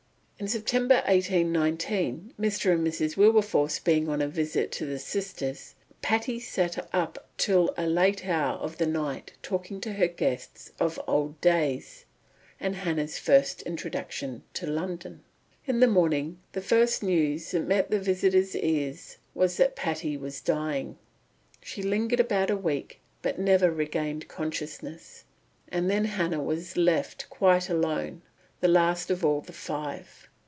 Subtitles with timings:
[0.41, 2.73] In September 1819, Mr.
[2.73, 3.15] and Mrs.
[3.15, 8.57] Wilberforce being on a visit to the sisters, Patty sat up till a late hour
[8.57, 12.05] of the night talking to her guests of old days,
[12.59, 15.21] and Hannah's first introduction to London.
[15.67, 20.41] In the morning the first news that met the visitors' ears was that Patty was
[20.41, 20.97] dying.
[21.61, 25.23] She lingered about a week, but never regained consciousness,
[25.67, 28.23] and then Hannah was left quite alone,
[28.59, 30.27] the last of all the five.